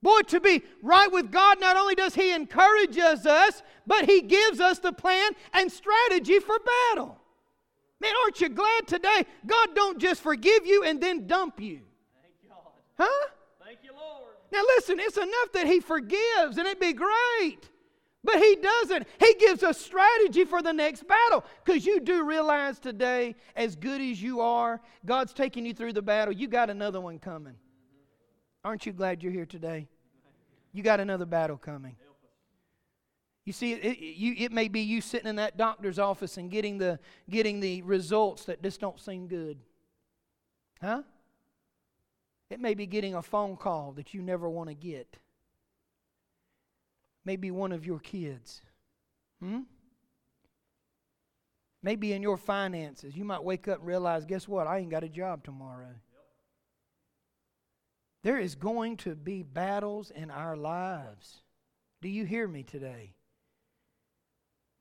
[0.02, 4.60] Boy, to be right with God, not only does He encourage us, but He gives
[4.60, 7.18] us the plan and strategy for battle.
[8.00, 11.80] Man, aren't you glad today God don't just forgive you and then dump you?
[12.22, 12.74] Thank Lord.
[12.98, 13.28] Huh?
[13.62, 14.32] Thank you, Lord.
[14.50, 17.68] Now listen, it's enough that He forgives and it'd be great.
[18.22, 19.06] But he doesn't.
[19.18, 21.42] He gives us strategy for the next battle.
[21.64, 26.02] Because you do realize today, as good as you are, God's taking you through the
[26.02, 26.34] battle.
[26.34, 27.54] You got another one coming.
[28.64, 29.88] Aren't you glad you're here today?
[30.72, 31.96] You got another battle coming.
[33.44, 36.78] You see, it, you, it may be you sitting in that doctor's office and getting
[36.78, 39.58] the, getting the results that just don't seem good.
[40.80, 41.02] Huh?
[42.50, 45.16] It may be getting a phone call that you never want to get
[47.24, 48.60] maybe one of your kids.
[49.40, 49.60] Hmm?
[51.82, 54.66] Maybe in your finances, you might wake up and realize, guess what?
[54.66, 55.94] I ain't got a job tomorrow.
[58.22, 61.42] There is going to be battles in our lives.
[62.02, 63.14] Do you hear me today?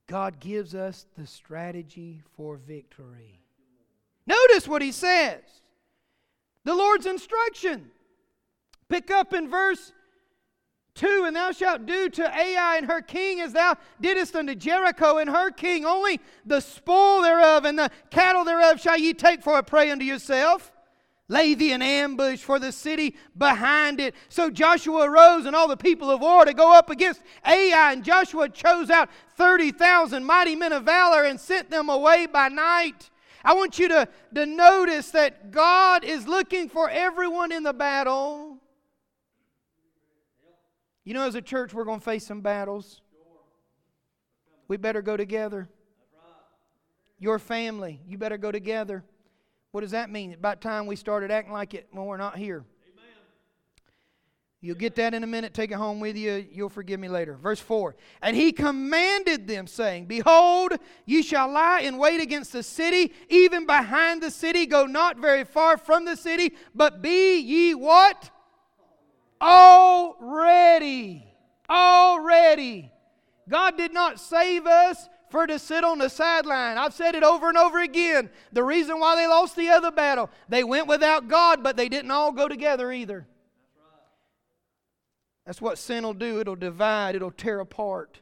[0.08, 3.44] God gives us the strategy for victory.
[4.26, 5.42] Notice what he says
[6.66, 7.92] the Lord's instruction.
[8.90, 9.94] Pick up in verse
[10.96, 15.18] 2 And thou shalt do to Ai and her king as thou didst unto Jericho
[15.18, 15.86] and her king.
[15.86, 20.04] Only the spoil thereof and the cattle thereof shall ye take for a prey unto
[20.04, 20.72] yourself.
[21.32, 24.16] Lay thee an ambush for the city behind it.
[24.30, 27.94] So Joshua arose and all the people of war to go up against Ai.
[27.94, 33.12] And Joshua chose out 30,000 mighty men of valor and sent them away by night.
[33.46, 38.58] I want you to, to notice that God is looking for everyone in the battle.
[41.06, 43.02] You know, as a church, we're going to face some battles.
[44.68, 45.70] We better go together.
[47.20, 49.04] Your family, you better go together.
[49.72, 50.34] What does that mean?
[50.34, 52.66] About time we started acting like it when we're not here.
[54.62, 55.54] You'll get that in a minute.
[55.54, 56.46] Take it home with you.
[56.52, 57.36] You'll forgive me later.
[57.36, 60.74] Verse 4 And he commanded them, saying, Behold,
[61.06, 64.66] ye shall lie in wait against the city, even behind the city.
[64.66, 68.30] Go not very far from the city, but be ye what?
[69.42, 71.26] Already.
[71.70, 72.92] Already.
[73.48, 76.78] God did not save us for to sit on the sideline.
[76.78, 78.30] I've said it over and over again.
[78.52, 82.12] The reason why they lost the other battle, they went without God, but they didn't
[82.12, 83.28] all go together either.
[85.46, 86.40] That's what sin will do.
[86.40, 88.20] It'll divide, it'll tear apart.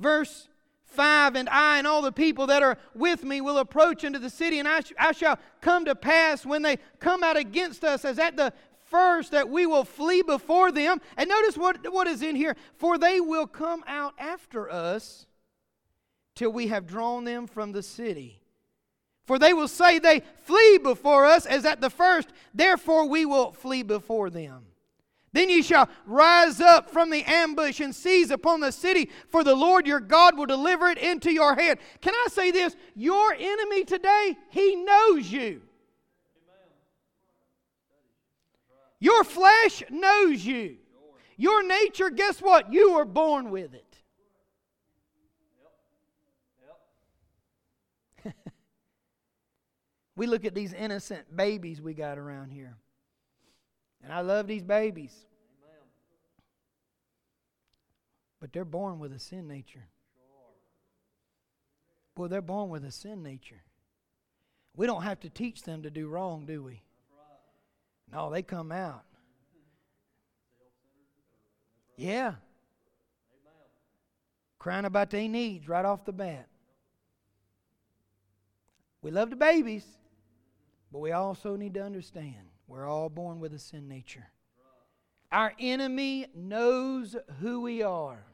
[0.00, 0.48] Verse
[0.86, 4.30] 5 And I and all the people that are with me will approach into the
[4.30, 8.04] city, and I, sh- I shall come to pass when they come out against us,
[8.04, 8.52] as at the
[8.90, 11.00] first, that we will flee before them.
[11.16, 15.26] And notice what, what is in here for they will come out after us
[16.34, 18.40] till we have drawn them from the city.
[19.26, 23.52] For they will say, They flee before us as at the first, therefore we will
[23.52, 24.64] flee before them.
[25.32, 29.54] Then ye shall rise up from the ambush and seize upon the city, for the
[29.54, 31.78] Lord your God will deliver it into your hand.
[32.00, 32.74] Can I say this?
[32.94, 35.62] Your enemy today, he knows you.
[39.00, 40.76] Your flesh knows you.
[41.36, 42.72] Your nature, guess what?
[42.72, 43.84] You were born with it.
[50.16, 52.76] we look at these innocent babies we got around here.
[54.02, 55.14] And I love these babies.
[58.40, 59.86] But they're born with a sin nature.
[62.16, 63.62] Well, they're born with a sin nature.
[64.76, 66.82] We don't have to teach them to do wrong, do we?
[68.12, 69.02] No, they come out.
[71.96, 72.34] Yeah.
[74.58, 76.48] Crying about their needs right off the bat.
[79.02, 79.84] We love the babies,
[80.92, 82.34] but we also need to understand
[82.66, 84.26] we're all born with a sin nature.
[85.30, 88.24] Our enemy knows who we are.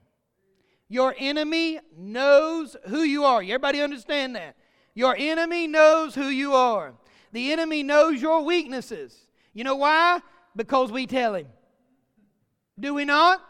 [0.88, 3.42] Your enemy knows who you are.
[3.42, 4.56] Everybody understand that?
[4.94, 6.94] Your enemy knows who you are.
[7.32, 9.23] The enemy knows your weaknesses.
[9.54, 10.20] You know why?
[10.54, 11.46] Because we tell him.
[12.78, 13.40] Do we not?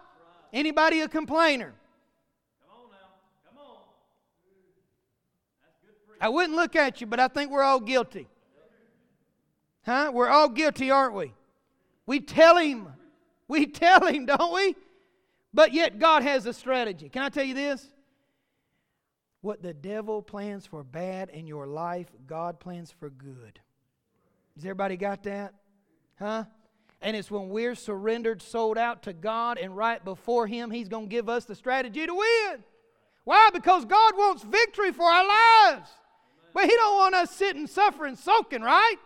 [0.52, 1.74] Anybody a complainer?
[6.20, 8.28] I wouldn't look at you, but I think we're all guilty.
[9.84, 10.10] Huh?
[10.14, 11.34] We're all guilty, aren't we?
[12.06, 12.88] We tell him.
[13.48, 14.74] We tell him, don't we?
[15.52, 17.08] But yet God has a strategy.
[17.08, 17.86] Can I tell you this?
[19.42, 23.60] What the devil plans for bad in your life, God plans for good.
[24.54, 25.54] Has everybody got that?
[26.18, 26.44] Huh?
[27.00, 31.06] And it's when we're surrendered, sold out to God, and right before Him, He's going
[31.06, 32.64] to give us the strategy to win.
[33.24, 33.50] Why?
[33.52, 35.90] Because God wants victory for our lives.
[36.52, 38.96] But He don't want us sitting, suffering, soaking, right?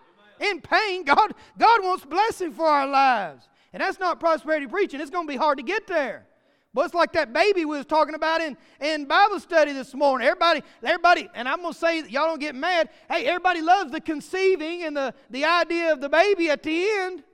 [0.40, 1.04] In pain.
[1.04, 3.48] God, God wants blessing for our lives.
[3.72, 5.00] And that's not prosperity preaching.
[5.00, 6.26] It's going to be hard to get there.
[6.74, 10.26] But it's like that baby we was talking about in, in Bible study this morning.
[10.26, 12.90] Everybody, everybody, and I'm to say, y'all don't get mad.
[13.10, 17.24] Hey, everybody loves the conceiving and the, the idea of the baby at the end.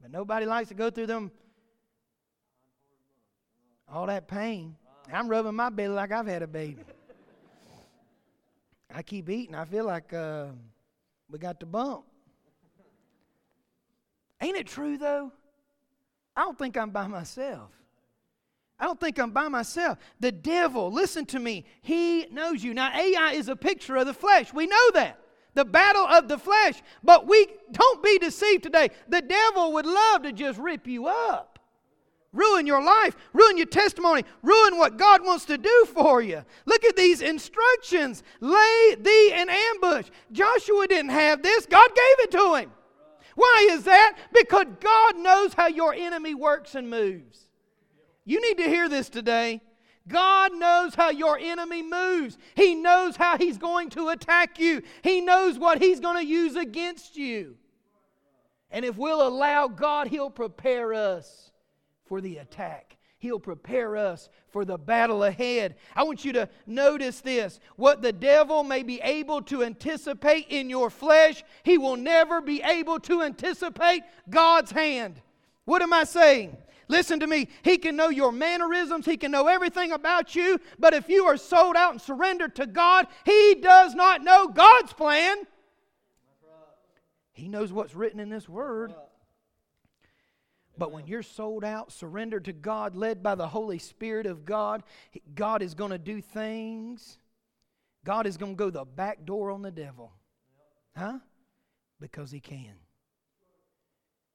[0.00, 1.30] But nobody likes to go through them,
[3.88, 4.76] all that pain.
[5.12, 6.82] I'm rubbing my belly like I've had a baby.
[8.92, 9.54] I keep eating.
[9.54, 10.46] I feel like uh,
[11.30, 12.04] we got the bump.
[14.40, 15.32] Ain't it true, though?
[16.36, 17.70] I don't think I'm by myself.
[18.82, 19.96] I don't think I'm by myself.
[20.18, 22.74] The devil, listen to me, he knows you.
[22.74, 24.52] Now, Ai is a picture of the flesh.
[24.52, 25.20] We know that.
[25.54, 26.82] The battle of the flesh.
[27.00, 28.90] But we don't be deceived today.
[29.08, 31.60] The devil would love to just rip you up
[32.34, 36.42] ruin your life, ruin your testimony, ruin what God wants to do for you.
[36.64, 40.06] Look at these instructions lay thee in ambush.
[40.32, 42.72] Joshua didn't have this, God gave it to him.
[43.34, 44.16] Why is that?
[44.32, 47.48] Because God knows how your enemy works and moves.
[48.24, 49.60] You need to hear this today.
[50.08, 52.36] God knows how your enemy moves.
[52.56, 54.82] He knows how he's going to attack you.
[55.02, 57.56] He knows what he's going to use against you.
[58.70, 61.52] And if we'll allow God, he'll prepare us
[62.06, 62.96] for the attack.
[63.18, 65.76] He'll prepare us for the battle ahead.
[65.94, 67.60] I want you to notice this.
[67.76, 72.60] What the devil may be able to anticipate in your flesh, he will never be
[72.62, 75.22] able to anticipate God's hand.
[75.64, 76.56] What am I saying?
[76.92, 77.48] Listen to me.
[77.62, 81.38] He can know your mannerisms, He can know everything about you, but if you are
[81.38, 85.38] sold out and surrendered to God, He does not know God's plan.
[87.32, 88.92] He knows what's written in this Word.
[90.76, 94.82] But when you're sold out, surrendered to God, led by the Holy Spirit of God,
[95.34, 97.18] God is going to do things.
[98.04, 100.12] God is going to go the back door on the devil.
[100.94, 101.20] Huh?
[102.00, 102.74] Because He can.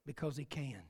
[0.07, 0.81] Because He can.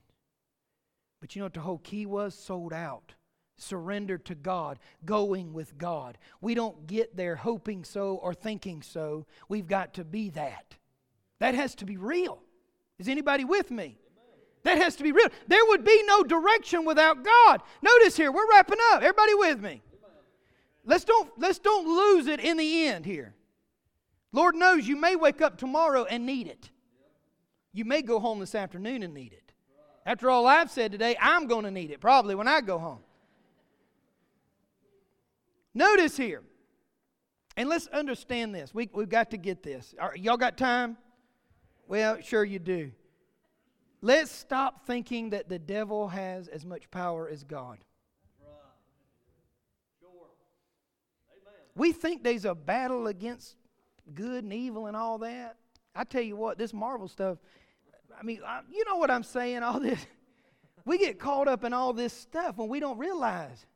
[1.20, 2.34] But you know what the whole key was?
[2.34, 3.14] Sold out.
[3.56, 6.16] Surrender to God, going with God.
[6.40, 9.26] We don't get there hoping so or thinking so.
[9.48, 10.76] We've got to be that.
[11.40, 12.40] That has to be real.
[12.98, 13.98] Is anybody with me?
[14.62, 15.28] That has to be real.
[15.46, 17.62] There would be no direction without God.
[17.82, 19.02] Notice here, we're wrapping up.
[19.02, 19.82] Everybody with me?
[20.84, 23.34] Let's don't, let's don't lose it in the end here.
[24.32, 26.70] Lord knows you may wake up tomorrow and need it.
[27.72, 29.47] You may go home this afternoon and need it.
[30.08, 33.00] After all I've said today, I'm going to need it probably when I go home.
[35.74, 36.42] Notice here,
[37.58, 38.72] and let's understand this.
[38.72, 39.94] We, we've got to get this.
[40.16, 40.96] y'all got time?
[41.88, 42.90] Well, sure you do.
[44.00, 47.76] Let's stop thinking that the devil has as much power as God.
[51.74, 53.56] We think there's a battle against
[54.14, 55.58] good and evil and all that.
[55.94, 57.36] I tell you what, this Marvel stuff,
[58.18, 59.62] I mean, I, you know what I'm saying?
[59.62, 60.04] All this.
[60.84, 63.66] We get caught up in all this stuff when we don't realize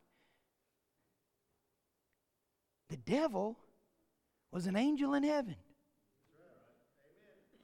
[2.89, 3.59] the devil
[4.51, 5.57] was an angel in heaven.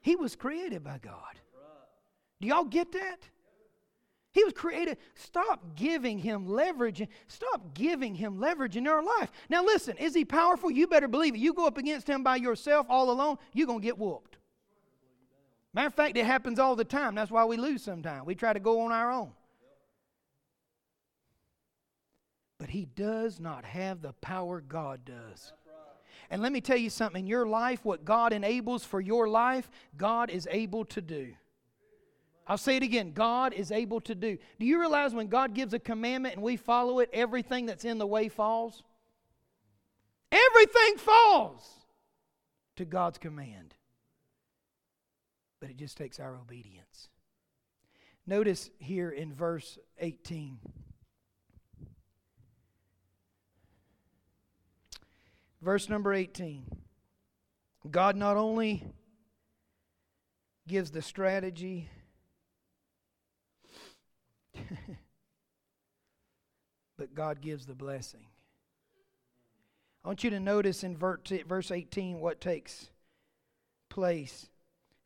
[0.03, 1.41] He was created by God.
[2.41, 3.19] Do y'all get that?
[4.33, 4.99] He was created.
[5.15, 7.07] Stop giving him leverage.
[7.27, 9.31] Stop giving him leverage in your life.
[9.49, 10.71] Now, listen, is he powerful?
[10.71, 11.41] You better believe it.
[11.41, 14.38] You go up against him by yourself all alone, you're going to get whooped.
[15.79, 17.15] Matter of fact, it happens all the time.
[17.15, 18.27] That's why we lose sometimes.
[18.27, 19.31] We try to go on our own.
[22.59, 25.53] But he does not have the power God does.
[26.31, 29.71] And let me tell you something in your life, what God enables for your life,
[29.97, 31.35] God is able to do.
[32.49, 34.37] I'll say it again God is able to do.
[34.59, 37.99] Do you realize when God gives a commandment and we follow it, everything that's in
[37.99, 38.83] the way falls?
[40.33, 41.71] Everything falls
[42.75, 43.77] to God's command.
[45.61, 47.09] But it just takes our obedience.
[48.27, 50.59] Notice here in verse 18.
[55.63, 56.67] Verse number 18.
[57.91, 58.85] God not only
[60.67, 61.89] gives the strategy,
[66.99, 68.27] but God gives the blessing.
[70.05, 72.91] I want you to notice in verse 18 what takes
[73.89, 74.49] place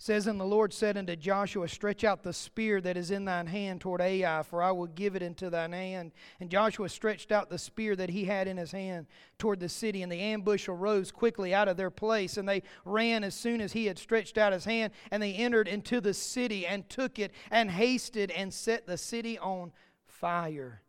[0.03, 3.47] says, And the Lord said unto Joshua, Stretch out the spear that is in thine
[3.47, 6.11] hand toward Ai, for I will give it into thine hand.
[6.41, 9.07] And Joshua stretched out the spear that he had in his hand
[9.39, 12.37] toward the city, and the ambush arose quickly out of their place.
[12.37, 15.69] And they ran as soon as he had stretched out his hand, and they entered
[15.69, 19.71] into the city and took it, and hasted and set the city on
[20.05, 20.82] fire.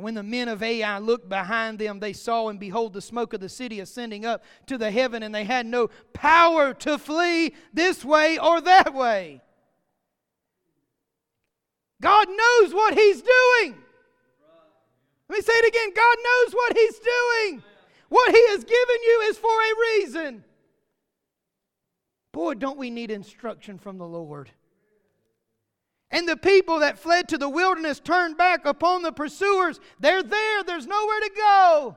[0.00, 3.34] And when the men of Ai looked behind them, they saw and behold the smoke
[3.34, 7.52] of the city ascending up to the heaven, and they had no power to flee
[7.74, 9.42] this way or that way.
[12.00, 13.74] God knows what He's doing.
[15.28, 17.62] Let me say it again God knows what He's doing.
[18.08, 20.44] What He has given you is for a reason.
[22.32, 24.50] Boy, don't we need instruction from the Lord.
[26.10, 29.78] And the people that fled to the wilderness turned back upon the pursuers.
[30.00, 31.96] They're there, there's nowhere to go.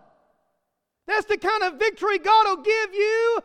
[1.07, 3.39] That's the kind of victory God will give you.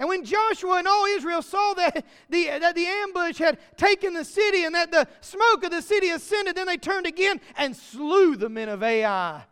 [0.00, 4.24] And when Joshua and all Israel saw that the, that the ambush had taken the
[4.24, 8.34] city and that the smoke of the city ascended, then they turned again and slew
[8.34, 9.44] the men of Ai.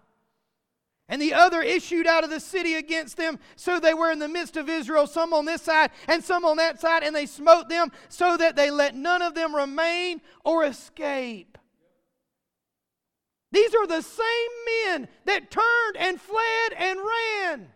[1.09, 3.39] And the other issued out of the city against them.
[3.57, 6.59] So they were in the midst of Israel, some on this side and some on
[6.59, 10.65] that side, and they smote them so that they let none of them remain or
[10.65, 11.57] escape.
[13.51, 14.51] These are the same
[14.85, 17.69] men that turned and fled and ran.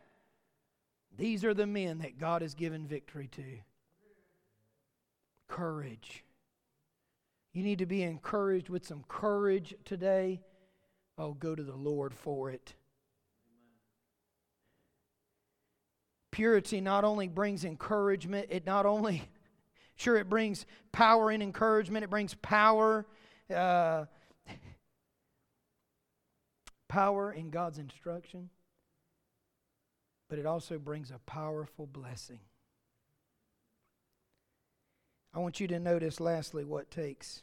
[1.17, 3.45] These are the men that God has given victory to.
[5.49, 6.25] Courage.
[7.55, 10.43] You need to be encouraged with some courage today.
[11.17, 12.75] Oh, go to the Lord for it.
[16.33, 19.23] Purity not only brings encouragement, it not only,
[19.97, 23.07] sure, it brings power and encouragement, it brings power,
[23.55, 24.07] uh,
[26.89, 28.49] power in God's instruction,
[30.29, 32.41] but it also brings a powerful blessing.
[35.35, 37.43] I want you to notice, lastly, what takes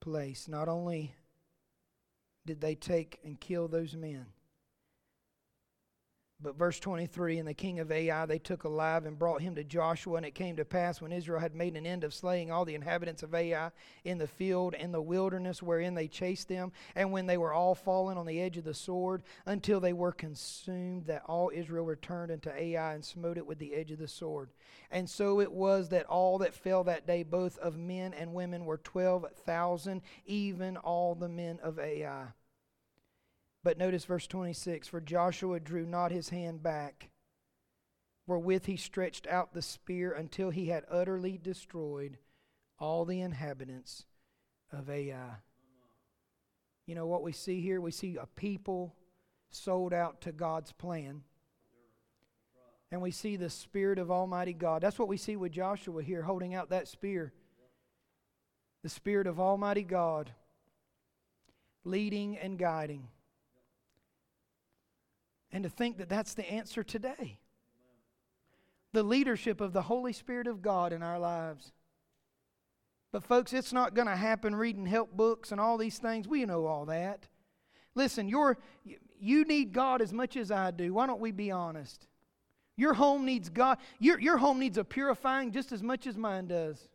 [0.00, 0.48] place.
[0.48, 1.14] Not only
[2.46, 4.26] did they take and kill those men,
[6.42, 9.64] but verse 23 And the king of Ai they took alive and brought him to
[9.64, 10.16] Joshua.
[10.16, 12.74] And it came to pass when Israel had made an end of slaying all the
[12.74, 13.70] inhabitants of Ai
[14.04, 17.74] in the field and the wilderness wherein they chased them, and when they were all
[17.74, 22.30] fallen on the edge of the sword, until they were consumed, that all Israel returned
[22.30, 24.50] unto Ai and smote it with the edge of the sword.
[24.90, 28.64] And so it was that all that fell that day, both of men and women,
[28.64, 32.26] were 12,000, even all the men of Ai.
[33.66, 37.08] But notice verse 26 For Joshua drew not his hand back,
[38.28, 42.18] wherewith he stretched out the spear until he had utterly destroyed
[42.78, 44.06] all the inhabitants
[44.70, 45.38] of Ai.
[46.86, 47.80] You know what we see here?
[47.80, 48.94] We see a people
[49.50, 51.22] sold out to God's plan.
[52.92, 54.80] And we see the Spirit of Almighty God.
[54.80, 57.32] That's what we see with Joshua here, holding out that spear.
[58.84, 60.30] The Spirit of Almighty God
[61.82, 63.08] leading and guiding
[65.56, 67.38] and to think that that's the answer today.
[68.92, 71.72] The leadership of the Holy Spirit of God in our lives.
[73.10, 76.28] But, folks, it's not going to happen reading help books and all these things.
[76.28, 77.28] We know all that.
[77.94, 78.54] Listen, you
[79.18, 80.92] you need God as much as I do.
[80.92, 82.06] Why don't we be honest?
[82.76, 83.78] Your home needs God.
[83.98, 86.86] Your, your home needs a purifying just as much as mine does.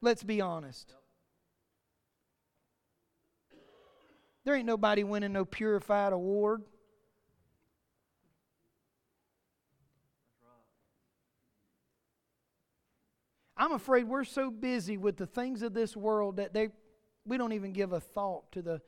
[0.00, 0.96] Let's be honest.
[4.44, 6.64] There ain't nobody winning no purified award.
[13.60, 16.70] I'm afraid we're so busy with the things of this world that they,
[17.26, 18.80] we don't even give a thought to the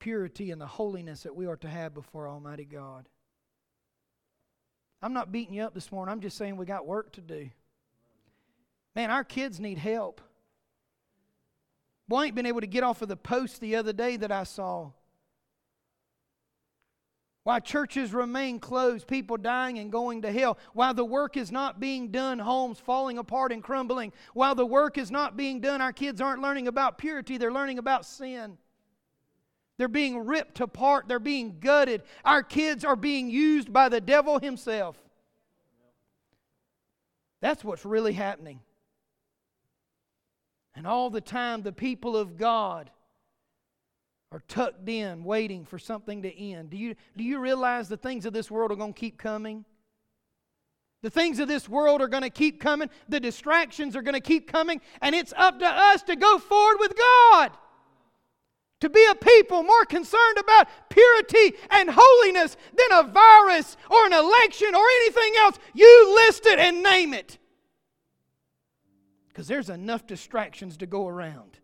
[0.00, 3.08] purity and the holiness that we are to have before Almighty God.
[5.00, 6.12] I'm not beating you up this morning.
[6.12, 7.48] I'm just saying we got work to do.
[8.96, 10.20] Man, our kids need help.
[12.08, 14.32] Boy, I ain't been able to get off of the post the other day that
[14.32, 14.90] I saw.
[17.44, 21.80] Why churches remain closed, people dying and going to hell, while the work is not
[21.80, 25.92] being done, homes falling apart and crumbling, while the work is not being done, our
[25.92, 28.58] kids aren't learning about purity, they're learning about sin.
[29.76, 32.02] They're being ripped apart, they're being gutted.
[32.24, 34.96] Our kids are being used by the devil himself.
[37.40, 38.60] That's what's really happening.
[40.76, 42.90] And all the time, the people of God
[44.32, 46.70] are tucked in, waiting for something to end.
[46.70, 49.66] Do you, do you realize the things of this world are going to keep coming?
[51.02, 52.88] The things of this world are going to keep coming.
[53.08, 54.80] The distractions are going to keep coming.
[55.02, 57.50] And it's up to us to go forward with God.
[58.80, 64.12] To be a people more concerned about purity and holiness than a virus or an
[64.12, 65.58] election or anything else.
[65.74, 67.38] You list it and name it.
[69.28, 71.58] Because there's enough distractions to go around.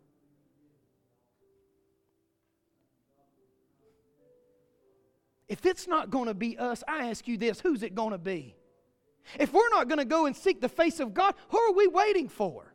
[5.49, 8.19] If it's not going to be us, I ask you this who's it going to
[8.19, 8.55] be?
[9.39, 11.87] If we're not going to go and seek the face of God, who are we
[11.87, 12.73] waiting for?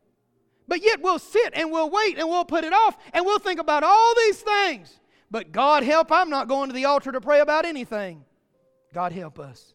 [0.67, 3.61] But yet we'll sit and we'll wait and we'll put it off and we'll think
[3.61, 5.01] about all these things.
[5.31, 8.25] But God help, I'm not going to the altar to pray about anything.
[8.93, 9.75] God help us.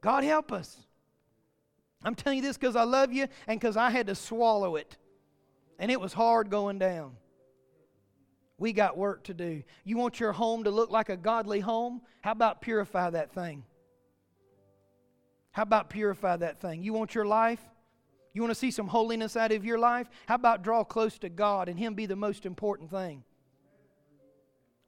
[0.00, 0.76] God help us.
[2.02, 4.96] I'm telling you this because I love you and because I had to swallow it.
[5.78, 7.16] And it was hard going down.
[8.58, 9.62] We got work to do.
[9.84, 12.00] You want your home to look like a godly home?
[12.22, 13.64] How about purify that thing?
[15.52, 16.82] How about purify that thing?
[16.82, 17.60] You want your life?
[18.32, 20.08] You want to see some holiness out of your life?
[20.26, 23.24] How about draw close to God and Him be the most important thing?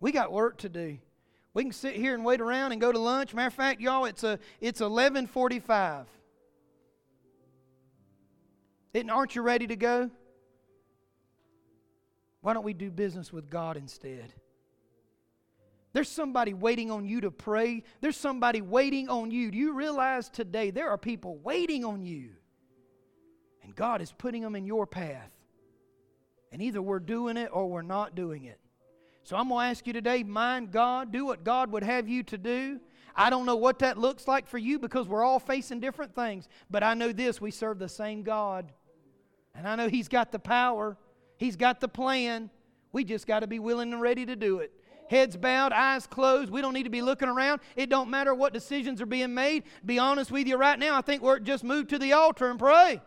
[0.01, 0.99] We got work to do.
[1.55, 3.35] We can sit here and wait around and go to lunch.
[3.35, 6.07] Matter of fact, y'all, it's a it's eleven forty-five.
[9.11, 10.11] Aren't you ready to go?
[12.49, 14.33] Why don't we do business with God instead?
[15.93, 17.83] There's somebody waiting on you to pray.
[18.01, 19.51] There's somebody waiting on you.
[19.51, 22.31] Do you realize today there are people waiting on you?
[23.63, 25.31] And God is putting them in your path.
[26.51, 28.59] And either we're doing it or we're not doing it.
[29.25, 32.23] So I'm going to ask you today mind God, do what God would have you
[32.23, 32.81] to do.
[33.15, 36.49] I don't know what that looks like for you because we're all facing different things.
[36.71, 38.73] But I know this we serve the same God.
[39.55, 40.97] And I know He's got the power.
[41.39, 42.51] He's got the plan.
[42.93, 44.73] We just got to be willing and ready to do it.
[45.09, 46.51] Heads bowed, eyes closed.
[46.51, 47.61] We don't need to be looking around.
[47.77, 49.63] It don't matter what decisions are being made.
[49.87, 52.59] Be honest with you right now, I think we're just move to the altar and
[52.59, 53.01] pray.